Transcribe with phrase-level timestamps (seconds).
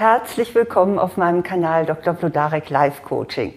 [0.00, 2.14] Herzlich willkommen auf meinem Kanal Dr.
[2.14, 3.52] Vlodarek Life Coaching.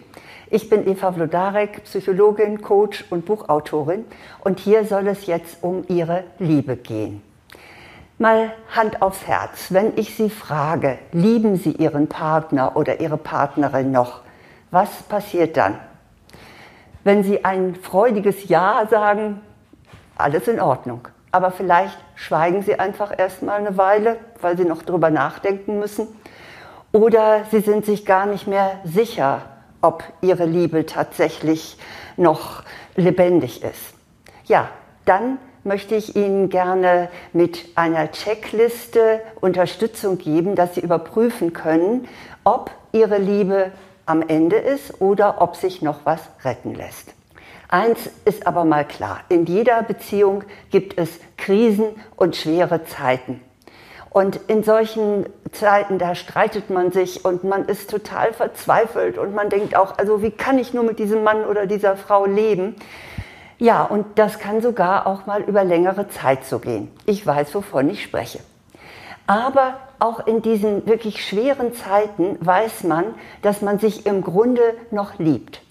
[0.50, 4.04] Ich bin Eva Vlodarek, Psychologin, Coach und Buchautorin
[4.40, 7.22] und hier soll es jetzt um Ihre Liebe gehen.
[8.18, 13.90] Mal Hand aufs Herz, wenn ich Sie frage, lieben Sie Ihren Partner oder Ihre Partnerin
[13.90, 14.20] noch?
[14.70, 15.78] Was passiert dann?
[17.04, 19.40] Wenn Sie ein freudiges Ja sagen,
[20.18, 21.08] alles in Ordnung.
[21.34, 26.06] Aber vielleicht schweigen Sie einfach erstmal eine Weile, weil Sie noch drüber nachdenken müssen.
[26.92, 29.42] Oder Sie sind sich gar nicht mehr sicher,
[29.82, 31.76] ob Ihre Liebe tatsächlich
[32.16, 32.62] noch
[32.94, 33.94] lebendig ist.
[34.44, 34.68] Ja,
[35.06, 42.06] dann möchte ich Ihnen gerne mit einer Checkliste Unterstützung geben, dass Sie überprüfen können,
[42.44, 43.72] ob Ihre Liebe
[44.06, 47.13] am Ende ist oder ob sich noch was retten lässt.
[47.74, 53.40] Eins ist aber mal klar, in jeder Beziehung gibt es Krisen und schwere Zeiten.
[54.10, 59.50] Und in solchen Zeiten, da streitet man sich und man ist total verzweifelt und man
[59.50, 62.76] denkt auch, also wie kann ich nur mit diesem Mann oder dieser Frau leben?
[63.58, 66.92] Ja, und das kann sogar auch mal über längere Zeit so gehen.
[67.06, 68.38] Ich weiß, wovon ich spreche.
[69.26, 75.18] Aber auch in diesen wirklich schweren Zeiten weiß man, dass man sich im Grunde noch
[75.18, 75.63] liebt.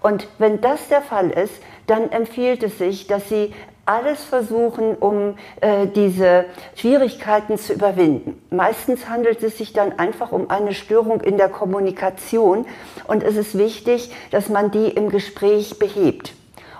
[0.00, 1.54] Und wenn das der Fall ist,
[1.86, 3.52] dann empfiehlt es sich, dass Sie
[3.86, 8.42] alles versuchen, um äh, diese Schwierigkeiten zu überwinden.
[8.50, 12.66] Meistens handelt es sich dann einfach um eine Störung in der Kommunikation
[13.06, 16.34] und es ist wichtig, dass man die im Gespräch behebt.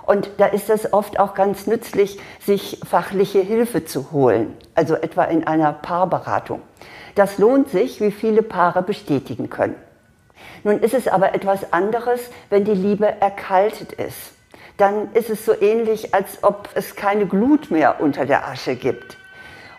[0.05, 5.25] Und da ist es oft auch ganz nützlich, sich fachliche Hilfe zu holen, also etwa
[5.25, 6.61] in einer Paarberatung.
[7.15, 9.75] Das lohnt sich, wie viele Paare bestätigen können.
[10.67, 14.33] Nun ist es aber etwas anderes, wenn die Liebe erkaltet ist.
[14.75, 19.15] Dann ist es so ähnlich, als ob es keine Glut mehr unter der Asche gibt.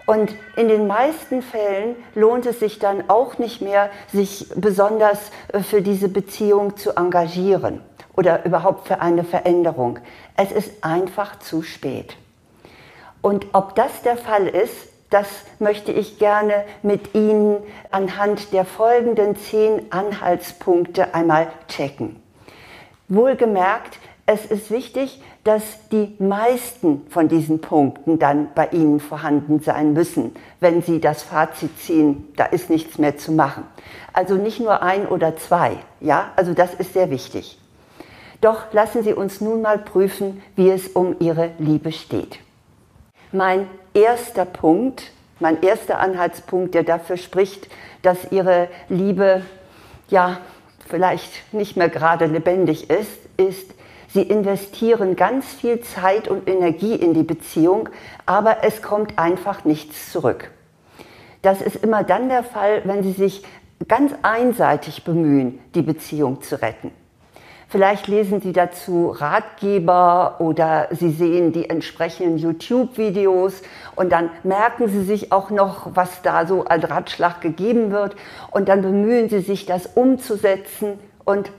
[0.06, 5.19] Und in den meisten Fällen lohnt es sich dann auch nicht mehr, sich besonders
[5.53, 7.83] äh, für diese Beziehung zu engagieren
[8.16, 9.98] oder überhaupt für eine Veränderung.
[10.39, 12.16] Es ist einfach zu spät.
[13.20, 15.26] Und ob das der Fall ist, das
[15.58, 17.58] möchte ich gerne mit Ihnen
[17.91, 22.16] anhand der folgenden zehn Anhaltspunkte einmal checken.
[23.08, 29.94] Wohlgemerkt, es ist wichtig, dass die meisten von diesen Punkten dann bei Ihnen vorhanden sein
[29.94, 33.64] müssen, wenn Sie das Fazit ziehen, da ist nichts mehr zu machen.
[34.12, 37.58] Also nicht nur ein oder zwei, ja, also das ist sehr wichtig.
[38.42, 42.38] Doch lassen Sie uns nun mal prüfen, wie es um Ihre Liebe steht.
[43.33, 47.69] Mein erster Punkt, mein erster Anhaltspunkt, der dafür spricht,
[48.03, 49.43] dass Ihre Liebe
[50.09, 50.39] ja
[50.89, 53.75] vielleicht nicht mehr gerade lebendig ist, ist,
[54.11, 57.91] Sie investieren ganz viel Zeit und Energie in die Beziehung,
[58.25, 60.50] aber es kommt einfach nichts zurück.
[61.43, 63.44] Das ist immer dann der Fall, wenn Sie sich
[63.87, 66.91] ganz einseitig bemühen, die Beziehung zu retten.
[67.71, 73.61] Vielleicht lesen Sie dazu Ratgeber oder Sie sehen die entsprechenden YouTube-Videos
[73.95, 78.17] und dann merken Sie sich auch noch, was da so als Ratschlag gegeben wird
[78.51, 81.53] und dann bemühen Sie sich, das umzusetzen und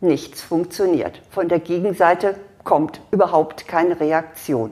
[0.00, 1.20] nichts funktioniert.
[1.30, 4.70] Von der Gegenseite kommt überhaupt keine Reaktion.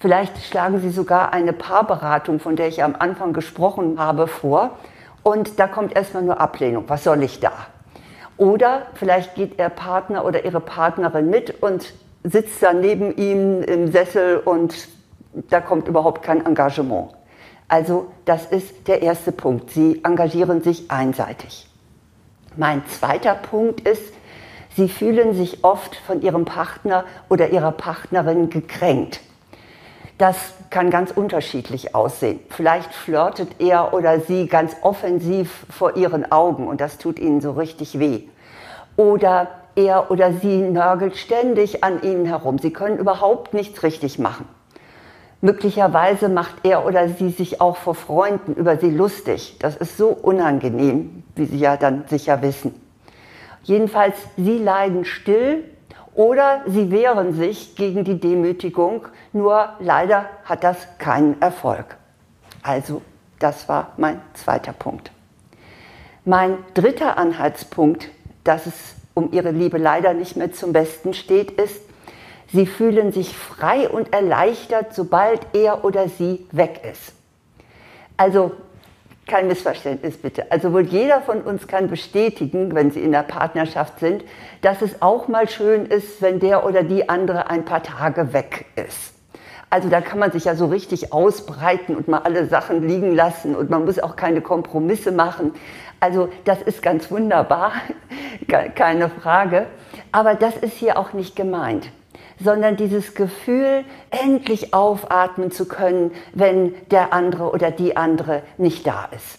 [0.00, 4.70] Vielleicht schlagen Sie sogar eine Paarberatung, von der ich am Anfang gesprochen habe, vor
[5.22, 6.82] und da kommt erstmal nur Ablehnung.
[6.88, 7.52] Was soll ich da?
[8.36, 11.92] Oder vielleicht geht Ihr Partner oder Ihre Partnerin mit und
[12.24, 14.88] sitzt da neben ihm im Sessel und
[15.50, 17.10] da kommt überhaupt kein Engagement.
[17.68, 19.70] Also das ist der erste Punkt.
[19.70, 21.68] Sie engagieren sich einseitig.
[22.56, 24.12] Mein zweiter Punkt ist,
[24.76, 29.20] Sie fühlen sich oft von Ihrem Partner oder Ihrer Partnerin gekränkt.
[30.18, 30.36] Das
[30.70, 32.38] kann ganz unterschiedlich aussehen.
[32.50, 37.52] Vielleicht flirtet er oder sie ganz offensiv vor ihren Augen und das tut ihnen so
[37.52, 38.22] richtig weh.
[38.96, 42.58] Oder er oder sie nörgelt ständig an ihnen herum.
[42.58, 44.46] Sie können überhaupt nichts richtig machen.
[45.40, 49.56] Möglicherweise macht er oder sie sich auch vor Freunden über sie lustig.
[49.58, 52.74] Das ist so unangenehm, wie Sie ja dann sicher wissen.
[53.64, 55.64] Jedenfalls, sie leiden still
[56.14, 61.96] oder sie wehren sich gegen die Demütigung, nur leider hat das keinen Erfolg.
[62.62, 63.02] Also,
[63.38, 65.10] das war mein zweiter Punkt.
[66.24, 68.08] Mein dritter Anhaltspunkt,
[68.44, 71.80] dass es um ihre Liebe leider nicht mehr zum Besten steht, ist,
[72.52, 77.12] sie fühlen sich frei und erleichtert, sobald er oder sie weg ist.
[78.16, 78.52] Also
[79.26, 80.50] kein Missverständnis bitte.
[80.50, 84.24] Also wohl jeder von uns kann bestätigen, wenn Sie in der Partnerschaft sind,
[84.60, 88.66] dass es auch mal schön ist, wenn der oder die andere ein paar Tage weg
[88.76, 89.14] ist.
[89.70, 93.56] Also da kann man sich ja so richtig ausbreiten und mal alle Sachen liegen lassen
[93.56, 95.52] und man muss auch keine Kompromisse machen.
[95.98, 97.72] Also das ist ganz wunderbar,
[98.76, 99.66] keine Frage.
[100.12, 101.90] Aber das ist hier auch nicht gemeint
[102.44, 109.08] sondern dieses Gefühl, endlich aufatmen zu können, wenn der andere oder die andere nicht da
[109.16, 109.38] ist.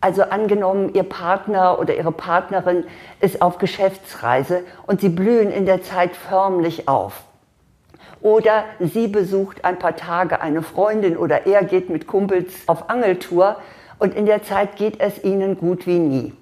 [0.00, 2.84] Also angenommen, Ihr Partner oder Ihre Partnerin
[3.20, 7.24] ist auf Geschäftsreise und Sie blühen in der Zeit förmlich auf.
[8.20, 13.56] Oder sie besucht ein paar Tage eine Freundin oder er geht mit Kumpels auf Angeltour
[13.98, 16.32] und in der Zeit geht es ihnen gut wie nie.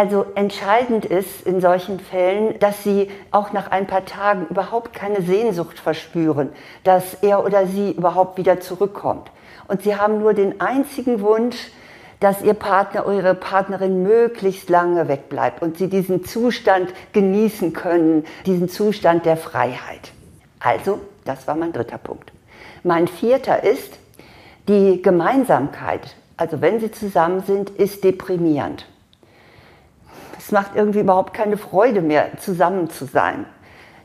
[0.00, 5.20] Also entscheidend ist in solchen Fällen, dass sie auch nach ein paar Tagen überhaupt keine
[5.20, 6.48] Sehnsucht verspüren,
[6.84, 9.30] dass er oder sie überhaupt wieder zurückkommt.
[9.68, 11.70] Und sie haben nur den einzigen Wunsch,
[12.18, 18.24] dass ihr Partner oder ihre Partnerin möglichst lange wegbleibt und sie diesen Zustand genießen können,
[18.46, 20.12] diesen Zustand der Freiheit.
[20.60, 22.32] Also, das war mein dritter Punkt.
[22.84, 23.98] Mein vierter ist,
[24.66, 28.86] die Gemeinsamkeit, also wenn sie zusammen sind, ist deprimierend
[30.52, 33.46] macht irgendwie überhaupt keine Freude mehr, zusammen zu sein.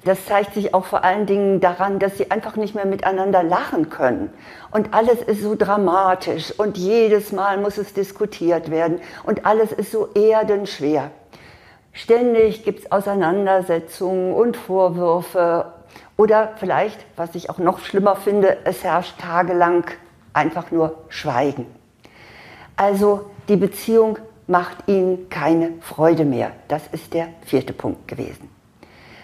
[0.06, 3.90] Das zeigt sich auch vor allen Dingen daran, dass sie einfach nicht mehr miteinander lachen
[3.90, 4.32] können.
[4.70, 9.92] Und alles ist so dramatisch und jedes Mal muss es diskutiert werden und alles ist
[9.92, 11.10] so erdenschwer.
[11.92, 15.74] Ständig gibt es Auseinandersetzungen und Vorwürfe
[16.18, 19.86] oder vielleicht, was ich auch noch schlimmer finde, es herrscht tagelang
[20.34, 21.66] einfach nur Schweigen.
[22.76, 26.52] Also die Beziehung macht ihnen keine Freude mehr.
[26.68, 28.50] Das ist der vierte Punkt gewesen.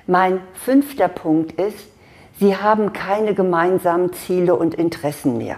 [0.07, 1.87] Mein fünfter Punkt ist,
[2.39, 5.57] sie haben keine gemeinsamen Ziele und Interessen mehr.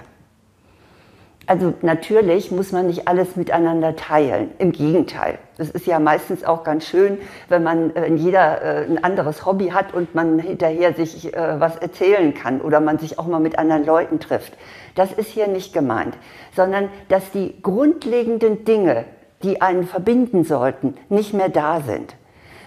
[1.45, 4.51] Also natürlich muss man nicht alles miteinander teilen.
[4.60, 5.39] Im Gegenteil.
[5.57, 7.18] Es ist ja meistens auch ganz schön,
[7.50, 11.75] wenn man wenn jeder äh, ein anderes Hobby hat und man hinterher sich äh, was
[11.75, 14.54] erzählen kann oder man sich auch mal mit anderen Leuten trifft.
[14.95, 16.16] Das ist hier nicht gemeint,
[16.56, 19.04] sondern dass die grundlegenden Dinge,
[19.44, 22.16] die einen verbinden sollten, nicht mehr da sind.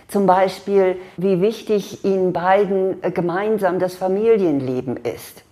[0.09, 5.43] Zum Beispiel, wie wichtig ihnen beiden äh, gemeinsam das Familienleben ist.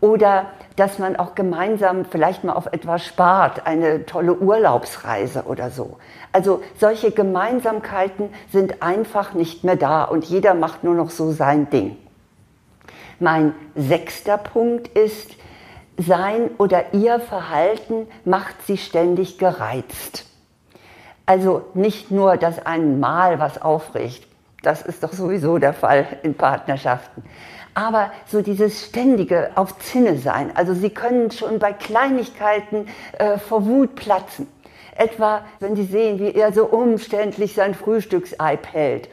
[0.00, 0.46] Oder
[0.76, 5.98] dass man auch gemeinsam vielleicht mal auf etwas spart, eine tolle Urlaubsreise oder so.
[6.32, 11.68] Also solche Gemeinsamkeiten sind einfach nicht mehr da und jeder macht nur noch so sein
[11.68, 11.98] Ding.
[13.18, 15.32] Mein sechster Punkt ist,
[15.98, 20.29] sein oder ihr Verhalten macht sie ständig gereizt.
[21.30, 24.26] Also nicht nur, dass einen mal was aufregt,
[24.64, 27.22] das ist doch sowieso der Fall in Partnerschaften.
[27.72, 30.50] Aber so dieses ständige auf Zinne sein.
[30.56, 34.48] Also Sie können schon bei Kleinigkeiten äh, vor Wut platzen.
[34.96, 39.08] Etwa, wenn Sie sehen, wie er so umständlich sein Frühstückseib hält.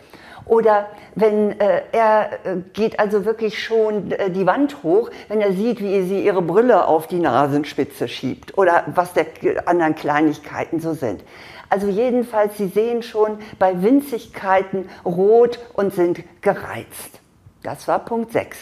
[0.47, 5.51] Oder wenn äh, er äh, geht also wirklich schon äh, die Wand hoch, wenn er
[5.51, 8.57] sieht, wie sie ihre Brille auf die Nasenspitze schiebt.
[8.57, 9.25] Oder was der
[9.65, 11.23] anderen Kleinigkeiten so sind.
[11.69, 17.19] Also jedenfalls, Sie sehen schon bei Winzigkeiten rot und sind gereizt.
[17.61, 18.57] Das war Punkt 6.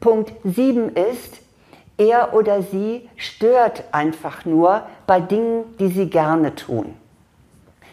[0.00, 1.40] Punkt 7 ist,
[1.98, 6.96] er oder sie stört einfach nur bei Dingen, die sie gerne tun.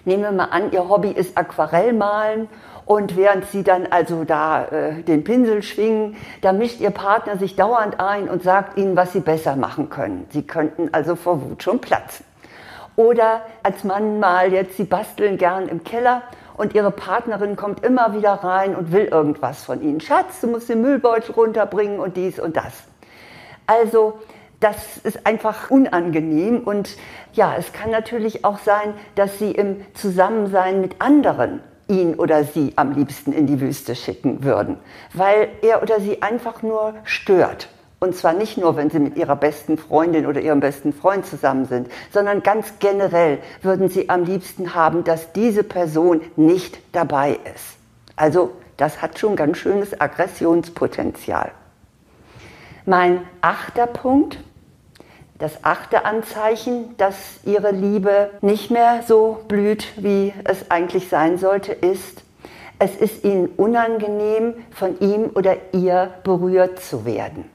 [0.05, 2.47] Nehmen wir mal an, ihr Hobby ist Aquarellmalen
[2.89, 7.55] und während sie dann also da äh, den Pinsel schwingen, da mischt ihr Partner sich
[7.55, 10.25] dauernd ein und sagt ihnen, was sie besser machen können.
[10.31, 12.25] Sie könnten also vor Wut schon platzen.
[12.95, 16.23] Oder als Mann mal jetzt, sie basteln gern im Keller
[16.57, 20.01] und ihre Partnerin kommt immer wieder rein und will irgendwas von ihnen.
[20.01, 22.73] Schatz, du musst den Müllbeutel runterbringen und dies und das.
[23.67, 24.17] Also
[24.61, 26.97] das ist einfach unangenehm und
[27.33, 32.73] ja, es kann natürlich auch sein, dass sie im Zusammensein mit anderen ihn oder sie
[32.75, 34.77] am liebsten in die Wüste schicken würden,
[35.13, 37.69] weil er oder sie einfach nur stört.
[37.99, 41.65] Und zwar nicht nur, wenn Sie mit Ihrer besten Freundin oder Ihrem besten Freund zusammen
[41.65, 47.75] sind, sondern ganz generell würden Sie am liebsten haben, dass diese Person nicht dabei ist.
[48.15, 51.51] Also das hat schon ganz schönes Aggressionspotenzial.
[52.85, 54.39] Mein achter Punkt,
[55.39, 57.15] das achte Anzeichen, dass
[57.45, 62.23] Ihre Liebe nicht mehr so blüht, wie es eigentlich sein sollte, ist,
[62.77, 67.45] es ist Ihnen unangenehm, von ihm oder ihr berührt zu werden.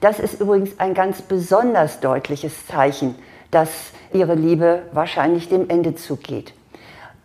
[0.00, 3.14] Das ist übrigens ein ganz besonders deutliches Zeichen,
[3.50, 3.70] dass
[4.12, 6.52] ihre Liebe wahrscheinlich dem Ende zugeht.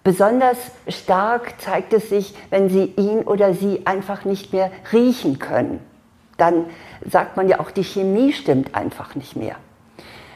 [0.03, 0.57] Besonders
[0.87, 5.79] stark zeigt es sich, wenn sie ihn oder sie einfach nicht mehr riechen können.
[6.37, 6.65] Dann
[7.09, 9.55] sagt man ja auch, die Chemie stimmt einfach nicht mehr.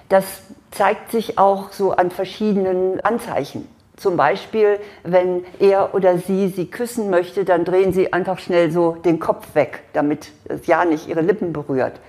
[0.09, 0.25] Das
[0.71, 3.67] zeigt sich auch so an verschiedenen Anzeichen.
[3.97, 8.91] Zum Beispiel, wenn er oder sie sie küssen möchte, dann drehen sie einfach schnell so
[8.91, 11.99] den Kopf weg, damit es ja nicht ihre Lippen berührt.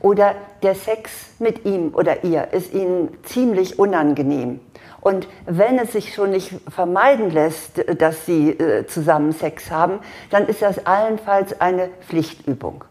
[0.00, 4.60] Oder der Sex mit ihm oder ihr ist ihnen ziemlich unangenehm.
[5.00, 10.00] Und wenn es sich schon nicht vermeiden lässt, dass sie äh, zusammen Sex haben,
[10.30, 12.84] dann ist das allenfalls eine Pflichtübung.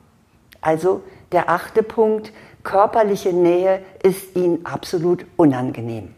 [0.61, 1.01] Also
[1.33, 2.31] der achte Punkt,
[2.63, 6.13] körperliche Nähe ist ihnen absolut unangenehm.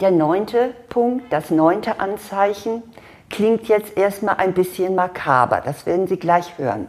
[0.00, 2.82] Der neunte Punkt, das neunte Anzeichen,
[3.30, 5.60] klingt jetzt erstmal ein bisschen makaber.
[5.64, 6.88] Das werden Sie gleich hören.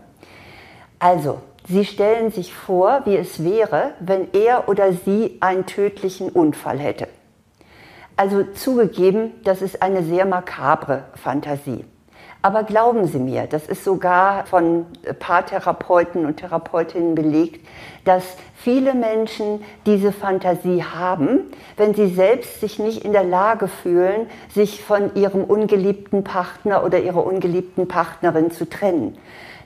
[0.99, 6.79] Also, Sie stellen sich vor, wie es wäre, wenn er oder sie einen tödlichen Unfall
[6.79, 7.07] hätte.
[8.15, 11.85] Also zugegeben, das ist eine sehr makabre Fantasie.
[12.41, 14.85] Aber glauben Sie mir, das ist sogar von
[15.19, 17.67] Paartherapeuten und Therapeutinnen belegt,
[18.05, 18.23] dass
[18.55, 24.81] viele Menschen diese Fantasie haben, wenn sie selbst sich nicht in der Lage fühlen, sich
[24.81, 29.17] von ihrem ungeliebten Partner oder ihrer ungeliebten Partnerin zu trennen.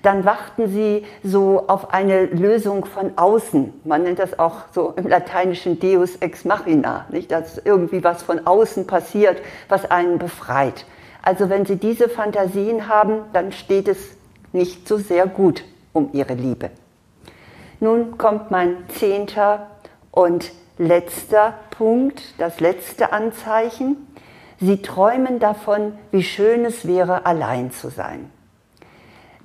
[0.01, 3.82] Dann warten sie so auf eine Lösung von außen.
[3.86, 7.32] Man nennt das auch so im Lateinischen Deus ex machina, nicht?
[7.32, 9.38] dass irgendwie was von außen passiert,
[9.70, 10.86] was einen befreit.
[11.24, 13.98] Also wenn Sie diese Fantasien haben, dann steht es
[14.51, 16.70] nicht so sehr gut um Ihre Liebe.
[17.80, 19.72] Nun kommt mein zehnter
[20.12, 23.98] und letzter Punkt, das letzte Anzeichen.
[24.60, 28.30] Sie träumen davon, wie schön es wäre, allein zu sein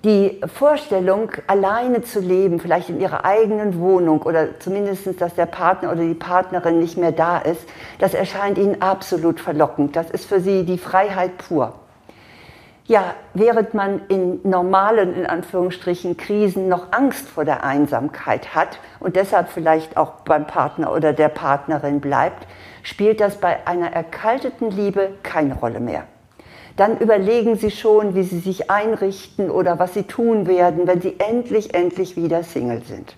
[0.05, 5.91] die Vorstellung, alleine zu leben, vielleicht in ihrer eigenen Wohnung oder zumindest, dass der Partner
[5.91, 9.97] oder die Partnerin nicht mehr da ist, das erscheint ihnen absolut verlockend.
[9.97, 11.75] Das ist für sie die Freiheit pur.
[12.87, 19.17] Ja, während man in normalen, in Anführungsstrichen, Krisen noch Angst vor der Einsamkeit hat und
[19.17, 22.47] deshalb vielleicht auch beim Partner oder der Partnerin bleibt,
[22.83, 26.05] spielt das bei einer erkalteten Liebe keine Rolle mehr
[26.79, 31.17] dann überlegen Sie schon, wie Sie sich einrichten oder was Sie tun werden, wenn Sie
[31.19, 33.17] endlich, endlich wieder Single sind.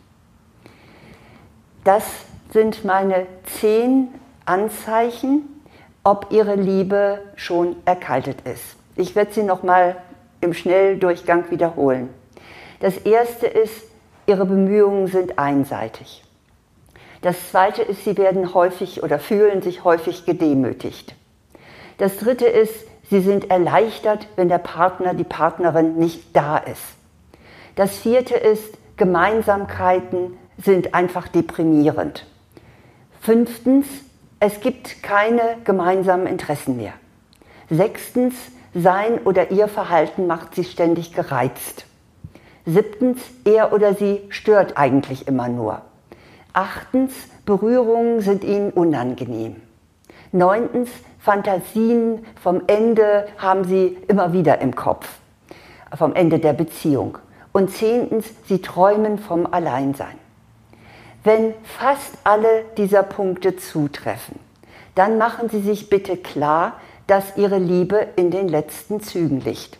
[1.84, 2.04] Das
[2.52, 4.08] sind meine zehn
[4.46, 5.42] Anzeichen,
[6.02, 8.76] ob Ihre Liebe schon erkaltet ist.
[8.96, 9.96] Ich werde sie nochmal
[10.40, 12.08] im Schnelldurchgang wiederholen.
[12.80, 13.84] Das erste ist,
[14.26, 16.24] Ihre Bemühungen sind einseitig.
[17.20, 21.14] Das zweite ist, Sie werden häufig oder fühlen sich häufig gedemütigt.
[21.98, 26.82] Das dritte ist, Sie sind erleichtert, wenn der Partner, die Partnerin nicht da ist.
[27.74, 32.26] Das vierte ist, Gemeinsamkeiten sind einfach deprimierend.
[33.20, 33.86] Fünftens,
[34.38, 36.92] es gibt keine gemeinsamen Interessen mehr.
[37.68, 38.34] Sechstens,
[38.74, 41.86] sein oder ihr Verhalten macht sie ständig gereizt.
[42.64, 45.82] Siebtens, er oder sie stört eigentlich immer nur.
[46.52, 47.12] Achtens,
[47.44, 49.56] Berührungen sind ihnen unangenehm.
[50.30, 50.90] Neuntens,
[51.20, 55.06] Fantasien vom Ende haben sie immer wieder im Kopf,
[55.94, 57.18] vom Ende der Beziehung.
[57.52, 60.18] Und zehntens, sie träumen vom Alleinsein.
[61.22, 64.38] Wenn fast alle dieser Punkte zutreffen,
[64.94, 66.74] dann machen Sie sich bitte klar,
[67.06, 69.78] dass Ihre Liebe in den letzten Zügen liegt.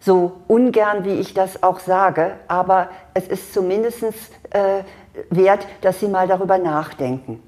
[0.00, 4.02] So ungern, wie ich das auch sage, aber es ist zumindest
[4.50, 4.82] äh,
[5.28, 7.42] wert, dass Sie mal darüber nachdenken.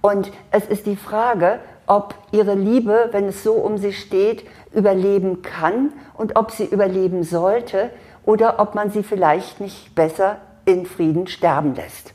[0.00, 5.42] Und es ist die Frage, ob ihre Liebe, wenn es so um sie steht, überleben
[5.42, 7.90] kann und ob sie überleben sollte
[8.24, 12.12] oder ob man sie vielleicht nicht besser in Frieden sterben lässt.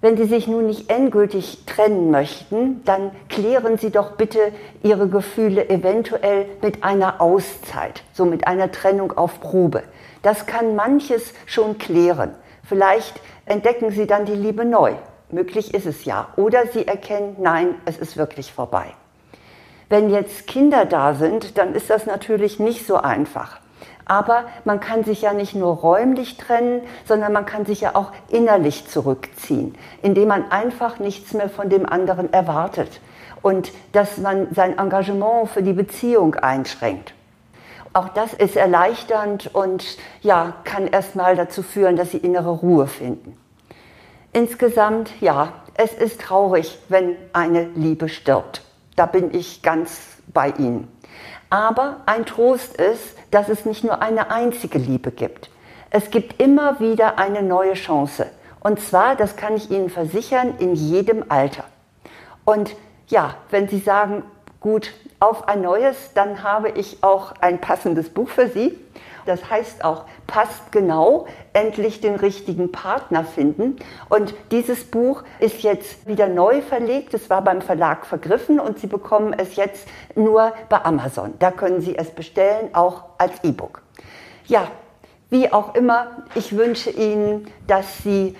[0.00, 4.40] Wenn Sie sich nun nicht endgültig trennen möchten, dann klären Sie doch bitte
[4.82, 9.84] Ihre Gefühle eventuell mit einer Auszeit, so mit einer Trennung auf Probe.
[10.22, 12.34] Das kann manches schon klären.
[12.64, 14.94] Vielleicht entdecken Sie dann die Liebe neu
[15.32, 16.28] Möglich ist es ja.
[16.36, 18.92] Oder sie erkennen, nein, es ist wirklich vorbei.
[19.88, 23.58] Wenn jetzt Kinder da sind, dann ist das natürlich nicht so einfach.
[24.04, 28.12] Aber man kann sich ja nicht nur räumlich trennen, sondern man kann sich ja auch
[28.28, 33.00] innerlich zurückziehen, indem man einfach nichts mehr von dem anderen erwartet
[33.40, 37.14] und dass man sein Engagement für die Beziehung einschränkt.
[37.94, 43.36] Auch das ist erleichternd und ja, kann erstmal dazu führen, dass sie innere Ruhe finden.
[44.32, 48.62] Insgesamt, ja, es ist traurig, wenn eine Liebe stirbt.
[48.96, 50.00] Da bin ich ganz
[50.32, 50.88] bei Ihnen.
[51.50, 55.50] Aber ein Trost ist, dass es nicht nur eine einzige Liebe gibt.
[55.90, 58.26] Es gibt immer wieder eine neue Chance.
[58.60, 61.64] Und zwar, das kann ich Ihnen versichern, in jedem Alter.
[62.46, 62.74] Und
[63.08, 64.22] ja, wenn Sie sagen,
[64.62, 68.78] gut, auf ein neues, dann habe ich auch ein passendes Buch für Sie.
[69.24, 73.76] Das heißt auch, passt genau, endlich den richtigen Partner finden.
[74.08, 77.14] Und dieses Buch ist jetzt wieder neu verlegt.
[77.14, 81.34] Es war beim Verlag vergriffen und Sie bekommen es jetzt nur bei Amazon.
[81.38, 83.82] Da können Sie es bestellen, auch als E-Book.
[84.46, 84.66] Ja,
[85.30, 88.36] wie auch immer, ich wünsche Ihnen, dass Sie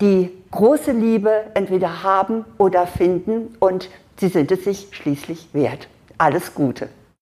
[0.00, 3.90] die große Liebe entweder haben oder finden und
[4.22, 5.88] Sie sind es sich schließlich wert.
[6.16, 6.88] Alles Gute.